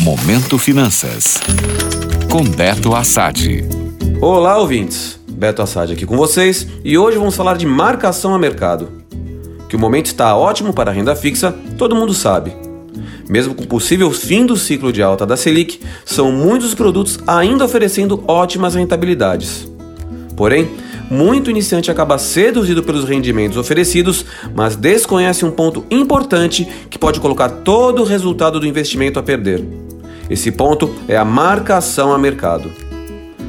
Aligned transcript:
Momento 0.00 0.56
Finanças. 0.56 1.38
Com 2.30 2.42
Beto 2.42 2.94
Assad. 2.94 3.62
Olá, 4.18 4.56
ouvintes. 4.56 5.20
Beto 5.28 5.60
Assad 5.60 5.92
aqui 5.92 6.06
com 6.06 6.16
vocês 6.16 6.66
e 6.82 6.96
hoje 6.96 7.18
vamos 7.18 7.36
falar 7.36 7.58
de 7.58 7.66
marcação 7.66 8.34
a 8.34 8.38
mercado. 8.38 8.88
Que 9.68 9.76
o 9.76 9.78
momento 9.78 10.06
está 10.06 10.34
ótimo 10.34 10.72
para 10.72 10.90
a 10.90 10.94
renda 10.94 11.14
fixa, 11.14 11.54
todo 11.76 11.94
mundo 11.94 12.14
sabe. 12.14 12.50
Mesmo 13.28 13.54
com 13.54 13.64
o 13.64 13.66
possível 13.66 14.10
fim 14.10 14.46
do 14.46 14.56
ciclo 14.56 14.90
de 14.90 15.02
alta 15.02 15.26
da 15.26 15.36
Selic, 15.36 15.78
são 16.06 16.32
muitos 16.32 16.74
produtos 16.74 17.18
ainda 17.26 17.66
oferecendo 17.66 18.24
ótimas 18.26 18.76
rentabilidades. 18.76 19.70
Porém, 20.34 20.70
muito 21.10 21.50
iniciante 21.50 21.90
acaba 21.90 22.16
seduzido 22.16 22.82
pelos 22.82 23.04
rendimentos 23.04 23.58
oferecidos, 23.58 24.24
mas 24.54 24.76
desconhece 24.76 25.44
um 25.44 25.50
ponto 25.50 25.84
importante 25.90 26.66
que 26.88 26.98
pode 26.98 27.20
colocar 27.20 27.50
todo 27.50 28.00
o 28.00 28.06
resultado 28.06 28.58
do 28.58 28.66
investimento 28.66 29.18
a 29.18 29.22
perder. 29.22 29.79
Esse 30.30 30.52
ponto 30.52 30.94
é 31.08 31.16
a 31.16 31.24
marcação 31.24 32.12
a 32.12 32.18
mercado. 32.18 32.70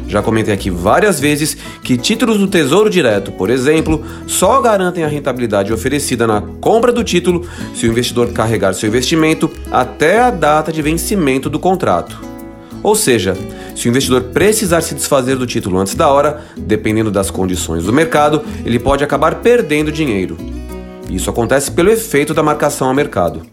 Já 0.07 0.21
comentei 0.21 0.53
aqui 0.53 0.69
várias 0.69 1.21
vezes 1.21 1.55
que 1.81 1.95
títulos 1.95 2.37
do 2.37 2.47
Tesouro 2.47 2.89
Direto, 2.89 3.31
por 3.31 3.49
exemplo, 3.49 4.03
só 4.27 4.59
garantem 4.59 5.05
a 5.05 5.07
rentabilidade 5.07 5.71
oferecida 5.71 6.27
na 6.27 6.41
compra 6.59 6.91
do 6.91 7.01
título 7.01 7.47
se 7.73 7.87
o 7.87 7.89
investidor 7.91 8.33
carregar 8.33 8.73
seu 8.73 8.89
investimento 8.89 9.49
até 9.71 10.19
a 10.19 10.29
data 10.29 10.69
de 10.69 10.81
vencimento 10.81 11.49
do 11.49 11.59
contrato. 11.59 12.19
Ou 12.83 12.95
seja, 12.95 13.37
se 13.73 13.87
o 13.87 13.89
investidor 13.89 14.23
precisar 14.23 14.81
se 14.81 14.95
desfazer 14.95 15.37
do 15.37 15.45
título 15.45 15.77
antes 15.77 15.95
da 15.95 16.09
hora, 16.09 16.41
dependendo 16.57 17.11
das 17.11 17.31
condições 17.31 17.85
do 17.85 17.93
mercado, 17.93 18.41
ele 18.65 18.79
pode 18.79 19.03
acabar 19.03 19.35
perdendo 19.35 19.91
dinheiro. 19.91 20.35
Isso 21.09 21.29
acontece 21.29 21.71
pelo 21.71 21.91
efeito 21.91 22.33
da 22.33 22.43
marcação 22.43 22.89
a 22.89 22.93
mercado. 22.93 23.43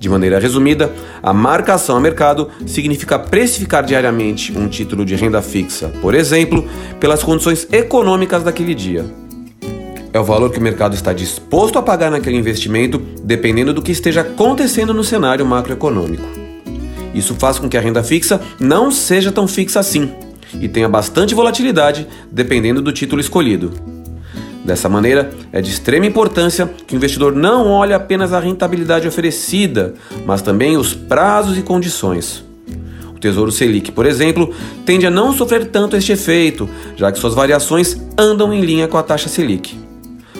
De 0.00 0.08
maneira 0.08 0.38
resumida, 0.38 0.90
a 1.22 1.30
marcação 1.30 1.94
a 1.94 2.00
mercado 2.00 2.48
significa 2.66 3.18
precificar 3.18 3.84
diariamente 3.84 4.50
um 4.56 4.66
título 4.66 5.04
de 5.04 5.14
renda 5.14 5.42
fixa, 5.42 5.88
por 6.00 6.14
exemplo, 6.14 6.66
pelas 6.98 7.22
condições 7.22 7.68
econômicas 7.70 8.42
daquele 8.42 8.74
dia. 8.74 9.04
É 10.10 10.18
o 10.18 10.24
valor 10.24 10.50
que 10.50 10.58
o 10.58 10.62
mercado 10.62 10.94
está 10.94 11.12
disposto 11.12 11.78
a 11.78 11.82
pagar 11.82 12.10
naquele 12.10 12.38
investimento, 12.38 12.98
dependendo 13.22 13.74
do 13.74 13.82
que 13.82 13.92
esteja 13.92 14.22
acontecendo 14.22 14.94
no 14.94 15.04
cenário 15.04 15.44
macroeconômico. 15.44 16.26
Isso 17.14 17.34
faz 17.34 17.58
com 17.58 17.68
que 17.68 17.76
a 17.76 17.80
renda 17.82 18.02
fixa 18.02 18.40
não 18.58 18.90
seja 18.90 19.30
tão 19.30 19.46
fixa 19.46 19.80
assim 19.80 20.10
e 20.58 20.66
tenha 20.66 20.88
bastante 20.88 21.34
volatilidade 21.34 22.08
dependendo 22.32 22.80
do 22.80 22.90
título 22.90 23.20
escolhido. 23.20 23.99
Dessa 24.64 24.88
maneira, 24.88 25.30
é 25.52 25.60
de 25.60 25.70
extrema 25.70 26.06
importância 26.06 26.70
que 26.86 26.94
o 26.94 26.96
investidor 26.96 27.34
não 27.34 27.68
olhe 27.68 27.94
apenas 27.94 28.32
a 28.32 28.38
rentabilidade 28.38 29.08
oferecida, 29.08 29.94
mas 30.26 30.42
também 30.42 30.76
os 30.76 30.94
prazos 30.94 31.56
e 31.56 31.62
condições. 31.62 32.44
O 33.14 33.18
Tesouro 33.18 33.50
Selic, 33.50 33.90
por 33.90 34.06
exemplo, 34.06 34.54
tende 34.84 35.06
a 35.06 35.10
não 35.10 35.32
sofrer 35.32 35.66
tanto 35.66 35.96
este 35.96 36.12
efeito, 36.12 36.68
já 36.96 37.10
que 37.10 37.18
suas 37.18 37.34
variações 37.34 38.00
andam 38.18 38.52
em 38.52 38.60
linha 38.60 38.86
com 38.86 38.98
a 38.98 39.02
taxa 39.02 39.28
Selic. 39.28 39.78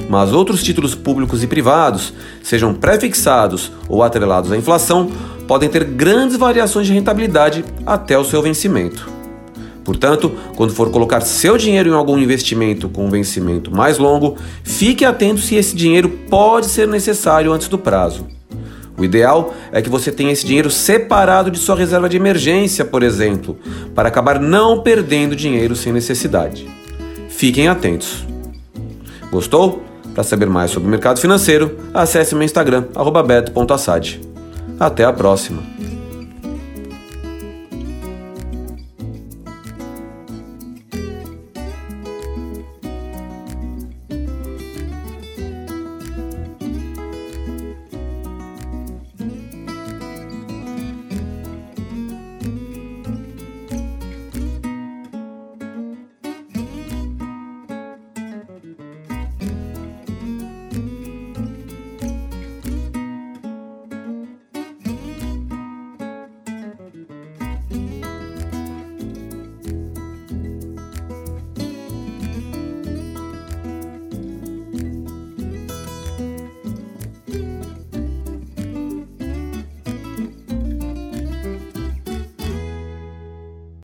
Mas 0.09 0.33
outros 0.33 0.63
títulos 0.63 0.95
públicos 0.95 1.43
e 1.43 1.47
privados, 1.47 2.13
sejam 2.43 2.75
pré-fixados 2.75 3.73
ou 3.89 4.03
atrelados 4.03 4.53
à 4.53 4.57
inflação, 4.57 5.11
podem 5.47 5.69
ter 5.69 5.85
grandes 5.85 6.37
variações 6.37 6.87
de 6.87 6.93
rentabilidade 6.93 7.65
até 7.85 8.19
o 8.19 8.25
seu 8.25 8.41
vencimento. 8.41 9.10
Portanto, 9.85 10.33
quando 10.57 10.73
for 10.73 10.91
colocar 10.91 11.21
seu 11.21 11.57
dinheiro 11.57 11.91
em 11.91 11.95
algum 11.95 12.19
investimento 12.19 12.89
com 12.89 13.07
um 13.07 13.11
vencimento 13.11 13.75
mais 13.75 13.99
longo, 13.99 14.37
fique 14.63 15.05
atento 15.05 15.41
se 15.41 15.55
esse 15.55 15.75
dinheiro 15.75 16.09
pode 16.29 16.67
ser 16.67 16.87
necessário 16.87 17.53
antes 17.53 17.69
do 17.69 17.79
prazo. 17.79 18.27
O 18.97 19.05
ideal 19.05 19.55
é 19.73 19.81
que 19.81 19.89
você 19.89 20.13
tenha 20.13 20.31
esse 20.31 20.45
dinheiro 20.45 20.71
separado 20.71 21.51
de 21.51 21.59
sua 21.59 21.75
reserva 21.75 22.09
de 22.09 22.19
emergência, 22.19 22.85
por 22.85 23.03
exemplo, 23.03 23.57
para 23.95 24.09
acabar 24.09 24.39
não 24.39 24.83
perdendo 24.83 25.35
dinheiro 25.35 25.75
sem 25.75 25.91
necessidade. 25.93 26.69
Fiquem 27.31 27.69
atentos. 27.69 28.27
Gostou? 29.31 29.83
Para 30.15 30.25
saber 30.25 30.47
mais 30.47 30.71
sobre 30.71 30.89
o 30.89 30.91
mercado 30.91 31.21
financeiro, 31.21 31.79
acesse 31.95 32.35
meu 32.35 32.45
Instagram, 32.45 32.85
beto.assad. 33.27 34.21
Até 34.79 35.05
a 35.05 35.13
próxima! 35.13 35.63